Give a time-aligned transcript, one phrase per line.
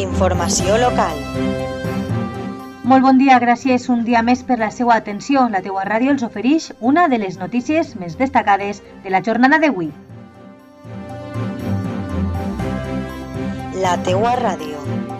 [0.00, 1.18] Informació local.
[2.90, 5.42] Molt bon dia, gràcies un dia més per la seva atenció.
[5.52, 9.92] La teua ràdio els ofereix una de les notícies més destacades de la jornada d'avui.
[13.84, 15.19] La teua ràdio.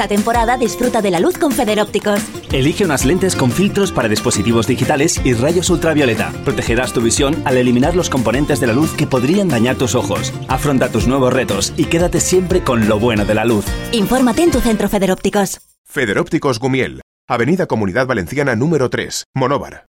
[0.00, 2.22] Esta temporada disfruta de la luz con Federópticos.
[2.52, 6.32] Elige unas lentes con filtros para dispositivos digitales y rayos ultravioleta.
[6.42, 10.32] Protegerás tu visión al eliminar los componentes de la luz que podrían dañar tus ojos.
[10.48, 13.66] Afronta tus nuevos retos y quédate siempre con lo bueno de la luz.
[13.92, 15.60] Infórmate en tu centro Federópticos.
[15.84, 19.84] Federópticos Gumiel, Avenida Comunidad Valenciana número 3, Monóvar.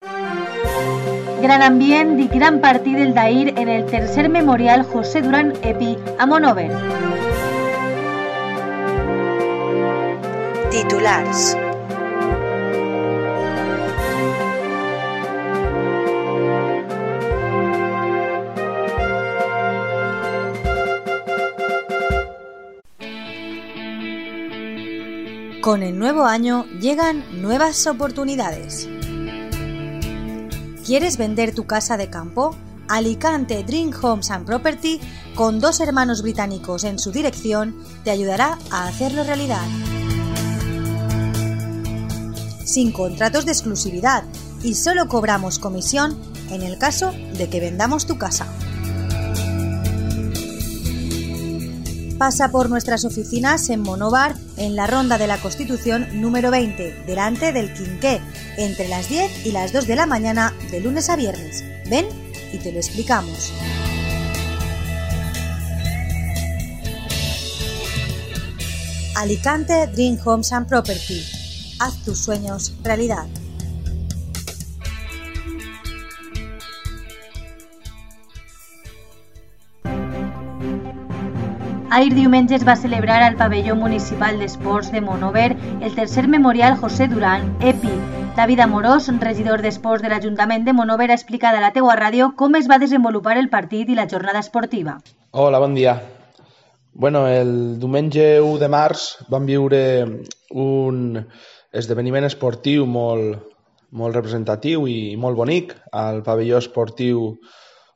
[1.42, 6.26] Gran ambient i gran partit del d'ahir en el tercer memorial José Durán Epi a
[6.26, 7.21] Monover.
[10.72, 11.58] Titulars.
[25.62, 28.88] Con el nuevo año llegan nuevas oportunidades.
[30.86, 32.56] ¿Quieres vender tu casa de campo?
[32.88, 35.02] Alicante Dream Homes and Property,
[35.36, 39.68] con dos hermanos británicos en su dirección, te ayudará a hacerlo realidad.
[42.72, 44.24] Sin contratos de exclusividad
[44.64, 46.18] y solo cobramos comisión
[46.52, 48.48] en el caso de que vendamos tu casa.
[52.18, 57.52] Pasa por nuestras oficinas en Monobar, en la Ronda de la Constitución número 20, delante
[57.52, 58.22] del Quinqué,
[58.56, 61.66] entre las 10 y las 2 de la mañana de lunes a viernes.
[61.90, 62.06] Ven
[62.54, 63.52] y te lo explicamos.
[69.18, 71.31] Alicante Dream Homes and Property.
[71.84, 73.26] Haz tus sueños realidad.
[81.90, 87.08] Ahir diumenge es va celebrar al pavelló municipal d'esports de Monover el tercer memorial José
[87.08, 87.98] Durán, EPI.
[88.38, 92.54] David Amorós, regidor d'esports de l'Ajuntament de Monover, ha explicat a la teua ràdio com
[92.62, 95.00] es va desenvolupar el partit i la jornada esportiva.
[95.32, 95.98] Hola, bon dia.
[96.94, 99.82] Bueno, el diumenge 1 de març vam viure
[100.52, 101.26] un
[101.72, 103.40] esdeveniment esportiu molt,
[103.92, 107.36] molt representatiu i molt bonic al pavelló esportiu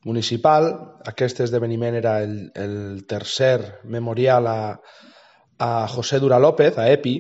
[0.06, 0.69] municipal.
[1.08, 4.59] Aquest esdeveniment era el, el tercer memorial a,
[5.59, 7.16] a José Dura López, a EPI,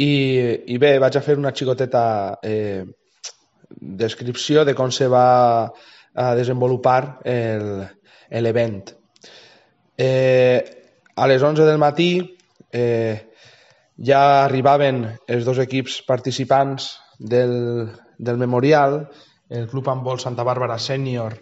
[0.00, 0.12] i,
[0.72, 2.84] i bé, vaig a fer una xicoteta eh,
[3.70, 5.26] descripció de com se va
[6.14, 8.80] a desenvolupar l'event.
[10.00, 10.58] Eh,
[11.16, 12.12] a les 11 del matí
[12.72, 13.29] eh,
[14.00, 19.02] ja arribaven els dos equips participants del, del memorial,
[19.50, 21.36] el Club Handbol Santa Bàrbara Sènior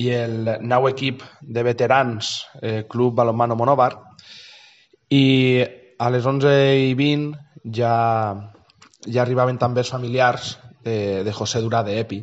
[0.00, 3.90] i el nou equip de veterans, eh, Club Balonmano Monòvar,
[5.10, 5.24] i
[5.98, 6.52] a les 11
[6.86, 7.94] i 20 ja,
[9.04, 12.20] ja arribaven també els familiars de, de José Durà de EPI.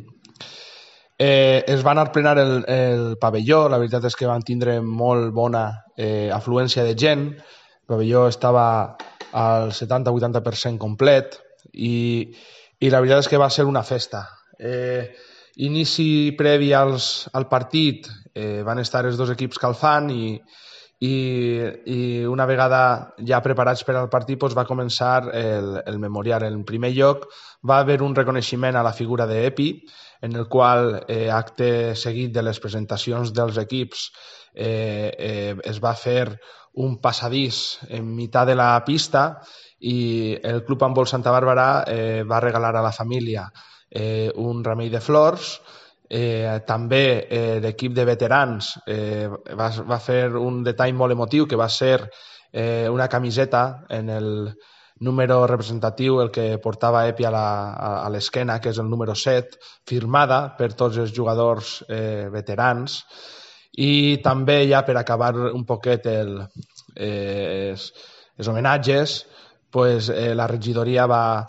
[1.18, 5.32] Eh, es va anar plenar el, el pavelló, la veritat és que van tindre molt
[5.34, 8.96] bona eh, afluència de gent, el pavelló estava
[9.32, 11.38] al 70-80% complet
[11.72, 12.28] i,
[12.80, 14.24] i la veritat és que va ser una festa.
[14.58, 15.10] Eh,
[15.64, 20.38] inici previ als, al partit eh, van estar els dos equips calfant i,
[21.00, 21.14] i,
[21.86, 26.46] i una vegada ja preparats per al partit doncs va començar el, el memorial.
[26.48, 27.28] En primer lloc
[27.66, 29.70] va haver un reconeixement a la figura d'Epi,
[30.22, 34.08] en el qual eh, acte seguit de les presentacions dels equips
[34.54, 36.38] eh, eh, es va fer
[36.84, 39.24] un passadís en meitat de la pista
[39.80, 43.48] i el Club Handbol Santa Bàrbara eh, va regalar a la família
[43.90, 45.58] eh, un remei de flors,
[46.08, 51.58] eh, també eh, l'equip de veterans eh, va, va fer un detall molt emotiu que
[51.58, 52.00] va ser
[52.52, 54.28] eh, una camiseta en el
[55.00, 60.72] número representatiu, el que portava Epi a l'esquena, que és el número 7, firmada per
[60.74, 63.04] tots els jugadors eh, veterans.
[63.78, 66.34] I també, ja per acabar un poquet el,
[66.96, 67.92] eh, els,
[68.38, 69.20] els homenatges,
[69.70, 71.46] pues, eh, la regidoria va,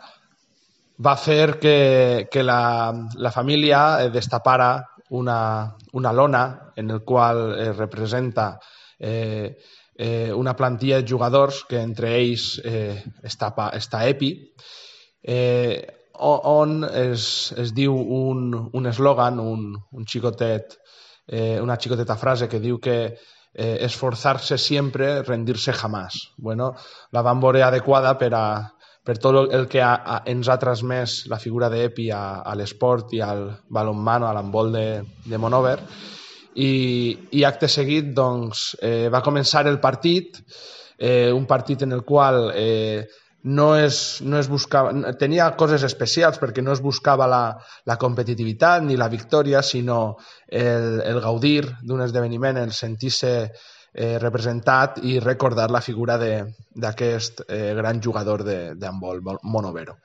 [1.06, 4.72] va fer que, que la, la família eh, destapara
[5.10, 8.60] una, una lona en el qual es representa
[9.00, 9.58] eh,
[9.96, 14.30] eh, una plantilla de jugadors que entre ells eh, està, està EPI,
[15.24, 15.88] eh,
[16.20, 21.00] on es, es diu un, un eslògan, un, un xicotet, eh,
[21.30, 22.98] una xicoteta frase que diu que
[23.54, 26.34] eh, esforzarse siempre, rendirse jamás.
[26.38, 26.74] Bueno,
[27.12, 28.46] la van veure adequada per a,
[29.06, 33.14] per tot el que ha, ha, ens ha transmès la figura d'Epi a, a l'esport
[33.14, 34.88] i al balonmano, a l'handbol de,
[35.26, 35.80] de Monover.
[36.56, 40.40] i, i acte seguit doncs, eh, va començar el partit,
[40.98, 43.06] eh, un partit en el qual eh,
[43.44, 47.44] no es, no es buscava, tenia coses especials perquè no es buscava la,
[47.88, 53.34] la competitivitat ni la victòria, sinó el, el gaudir d'un esdeveniment, el sentir-se
[53.94, 59.98] eh, representat i recordar la figura d'aquest eh, gran jugador d'handbol, Monovero.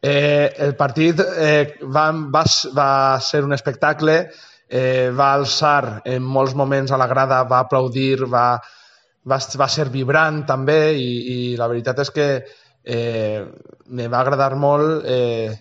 [0.00, 2.44] Eh, el partit eh, va, va,
[2.76, 4.18] va ser un espectacle,
[4.68, 8.60] eh, va alçar en molts moments a la grada, va aplaudir, va,
[9.28, 12.28] va, va ser vibrant també i, i la veritat és que
[12.86, 13.40] eh,
[13.88, 15.52] me va agradar molt eh,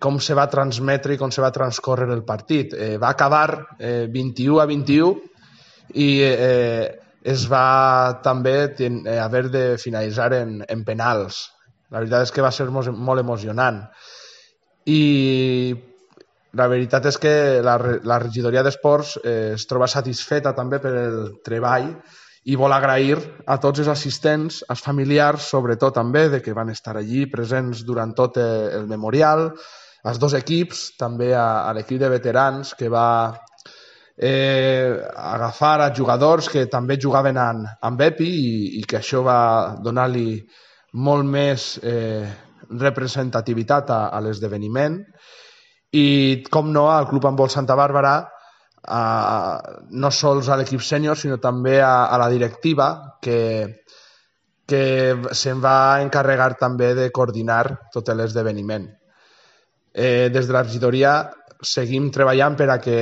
[0.00, 2.74] com se va transmetre i com se va transcorrer el partit.
[2.74, 3.48] Eh, va acabar
[3.78, 6.86] eh, 21 a 21 i eh,
[7.24, 11.48] es va també ten, eh, haver de finalitzar en, en penals.
[11.90, 13.82] La veritat és que va ser molt emocionant.
[14.88, 15.74] I
[16.54, 17.76] la veritat és que la,
[18.06, 21.90] la regidoria d'esports eh, es troba satisfeta també per el treball
[22.44, 23.16] i vol agrair
[23.48, 28.12] a tots els assistents, als familiars, sobretot també, de que van estar allí presents durant
[28.16, 29.48] tot el memorial,
[30.04, 33.32] als dos equips, també a, a l'equip de veterans que va
[34.16, 39.40] eh, agafar a jugadors que també jugaven en, amb EPI i, i que això va
[39.80, 40.42] donar-li
[41.00, 42.28] molt més eh,
[42.68, 45.00] representativitat a, a l'esdeveniment.
[45.94, 46.06] I,
[46.50, 48.18] com no, al Club Handbol Santa Bàrbara
[48.86, 49.60] a,
[49.90, 53.84] no sols a l'equip sènior, sinó també a, a la directiva, que,
[54.66, 54.84] que
[55.32, 58.88] se'n va encarregar també de coordinar tot l'esdeveniment.
[59.94, 61.14] Eh, des de la regidoria
[61.64, 62.98] seguim treballant per a que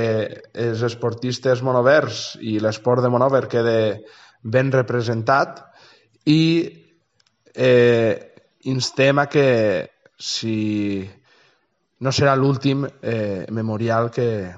[0.53, 3.77] els esportistes monovers i l'esport de monover quede
[4.43, 5.63] ben representat
[6.29, 6.43] i
[7.55, 8.13] eh,
[8.69, 9.47] instem a que
[10.19, 11.03] si
[12.03, 14.53] no serà l'últim eh, memorial que,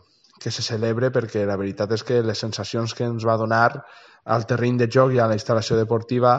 [0.45, 3.81] que se celebre perquè la veritat és que les sensacions que ens va donar
[4.38, 6.36] al terreny de joc i a la instal·lació deportiva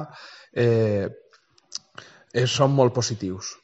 [0.54, 1.08] eh,
[2.46, 3.56] són molt positius.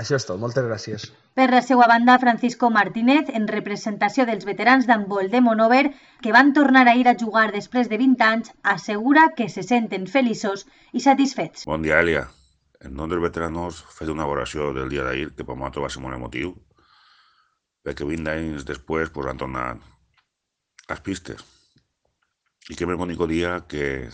[0.00, 0.40] Això és tot.
[0.40, 1.04] Moltes gràcies.
[1.36, 5.84] Per la seva banda, Francisco Martínez, en representació dels veterans d'handbol de Monover,
[6.24, 10.08] que van tornar a ir a jugar després de 20 anys, assegura que se senten
[10.16, 11.68] feliços i satisfets.
[11.68, 12.26] Bon dia, Elia.
[12.82, 16.04] En nom dels veteranos, fet una valoració del dia d'ahir, que per nosaltres va ser
[16.04, 16.56] molt emotiu,
[17.82, 19.82] perquè 20 anys després pues, han tornat
[20.88, 21.42] les pistes.
[22.70, 24.08] I que més bonic dia que,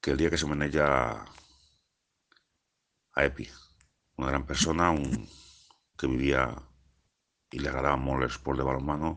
[0.00, 0.86] que el dia que se maneja
[3.18, 3.48] a Epi,
[4.18, 5.26] una gran persona, un,
[5.98, 6.44] que vivia
[7.50, 9.10] i li agradava molt l'esport de balonmano.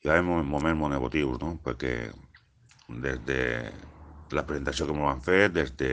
[0.00, 0.94] Hi va haver moments molt
[1.42, 1.56] no?
[1.64, 2.12] perquè
[3.02, 3.40] des de
[4.36, 5.90] la presentació que m'ho van fer, des de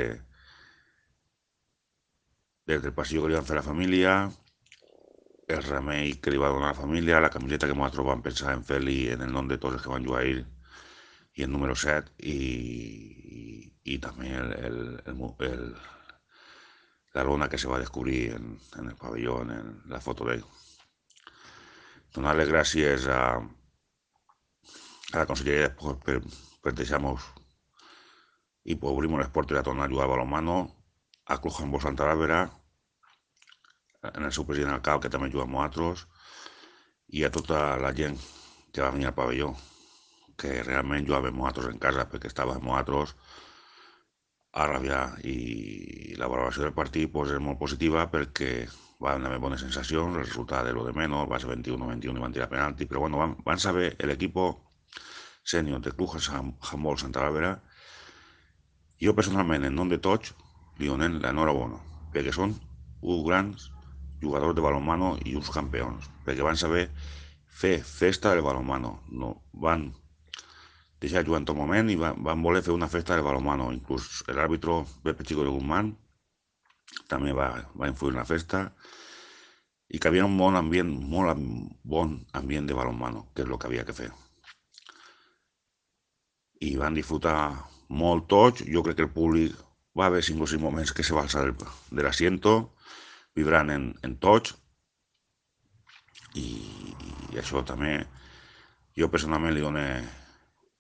[2.70, 4.14] des del passillo que li van fer a la família,
[5.48, 8.64] el remei que li va donar la família, la camiseta que nosaltres vam pensar en
[8.68, 10.44] fer-li en el nom de tots els que van jugar ahir
[11.36, 12.38] i el número 7 i,
[13.84, 15.66] i, i el, el, el, el,
[17.14, 20.46] la lona que se va descobrir en, en el pavelló, en la foto d'ell.
[22.14, 23.22] Donar les gràcies a,
[25.12, 26.20] a la Conselleria d'Esports per,
[26.64, 27.26] per deixar-nos
[28.64, 30.58] i obrir les portes a tornar a jugar a balonmano,
[31.28, 32.46] a Handball Santa Bàrbara,
[34.12, 36.06] en el seu president Cal, que també juga amb nosaltres,
[37.14, 38.18] i a tota la gent
[38.74, 39.54] que va venir al pavelló,
[40.38, 43.14] que realment jugava amb nosaltres en casa perquè estava amb nosaltres
[44.54, 48.52] a rabiar i la valoració del partit pues, és molt positiva perquè
[49.04, 52.36] van haver bones sensacions, el resultat de lo de menys, va ser 21-21 i van
[52.36, 54.40] tirar penalti, però bueno, van, van saber l'equip
[55.44, 57.58] sènior de Club Handball Santa Bàrbara.
[59.04, 60.32] Jo personalment, en nom de tots,
[60.80, 61.82] li donem l'enhorabona,
[62.14, 62.56] perquè són
[63.02, 63.68] uns grans
[64.24, 66.88] jugadors de balonmano i uns campions, perquè van saber
[67.64, 68.96] fer festa del balonmano.
[69.12, 69.92] No, van
[71.04, 73.72] deixar jugar en tot moment i van, van voler fer una festa del balonmano.
[73.76, 75.94] Inclús l'àrbitro Pepe Chico de Guzmán
[77.12, 78.68] també va, va influir en la festa
[79.94, 81.38] i que havia un bon ambient, molt
[81.84, 84.10] bon ambient de balonmano, que és el que havia que fer.
[86.64, 87.38] I van disfrutar
[87.90, 89.60] molt tots, jo crec que el públic
[90.00, 92.74] va haver cinc o sis moments que se va alçar de l'asiento,
[93.36, 94.54] vibrant en, en tots
[96.38, 96.48] i,
[97.34, 97.96] i això també
[98.98, 99.86] jo personalment li dono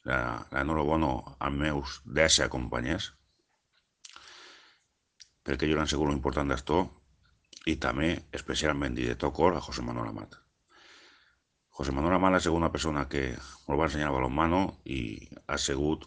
[0.05, 3.11] l'enhorabona als meus 10 companys
[5.43, 6.83] perquè jo han sigut l'important d'esto
[7.71, 10.35] i també especialment i de tot cor a José Manuel Amat.
[11.77, 13.23] José Manuel Amat ha sigut una persona que
[13.67, 14.99] m'ho va ensenyar a balonmano i
[15.47, 16.05] ha sigut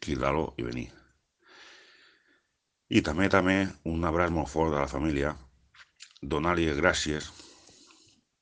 [0.00, 0.97] cridar-lo i venir.
[2.88, 5.34] I també també un abraç molt fort a la família,
[6.22, 7.28] donar-li gràcies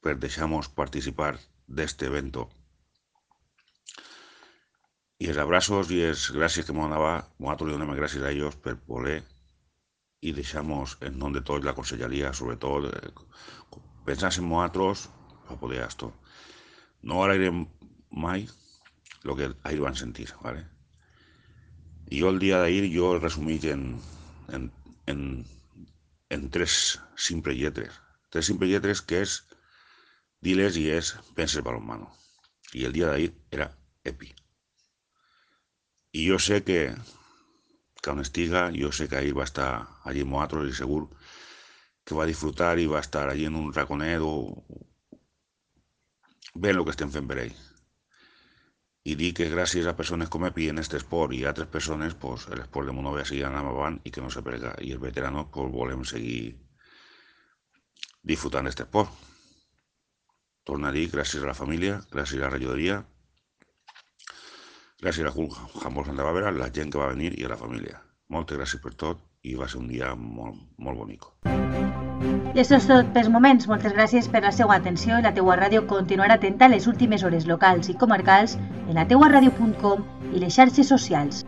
[0.00, 1.34] per deixar-nos participar
[1.76, 2.48] este evento.
[5.18, 8.54] Y els abrazos y es gracias que me mandaba, nosotros le donem gracias a ellos
[8.56, 9.24] por voler
[10.20, 13.12] y dejamos en nombre de todos la conselleria, sobre todo, eh,
[14.04, 15.08] pensás en nosotros
[15.46, 16.12] para poder esto.
[17.02, 17.68] No alegren
[18.10, 18.48] mai
[19.22, 20.66] lo que ahí van a sentir, ¿vale?
[22.08, 24.00] Y yo el día de ir, yo resumí en,
[24.48, 24.72] en,
[25.06, 25.46] en,
[26.28, 27.92] en tres simples lletres.
[28.30, 29.46] Tres simples lletres que es
[30.40, 32.12] diles y es penses balonmano.
[32.72, 34.34] Y el día de ir era EPI.
[36.12, 36.94] Y yo sé que,
[38.02, 41.10] que aún estiga, yo sé que ahí va estar allí en Moatros y seguro
[42.04, 44.64] que va disfrutar y va estar allí en un raconet o
[46.54, 47.56] ven lo que estén fent per ell.
[49.06, 52.48] I dic que gràcies a persones com Epi en este esport i altres persones, pues,
[52.50, 54.72] l'esport de Monovea sigui anant avant i que no se prega.
[54.82, 56.40] I els veteranos pues, volem seguir
[58.26, 59.12] disfrutant d'aquest esport.
[60.66, 62.98] Torna a dir gràcies a la família, gràcies a la regidoria,
[64.98, 68.02] gràcies a Humboldt Santa Bàrbara, la gent que va venir i a la família.
[68.34, 71.26] Moltes gràcies per tot i va ser un dia molt, molt bonic.
[72.56, 73.68] I això és tot pels moments.
[73.70, 77.22] Moltes gràcies per la seva atenció i la teua ràdio continuarà atenta a les últimes
[77.28, 81.45] hores locals i comarcals en la teua ràdio.com i les xarxes socials.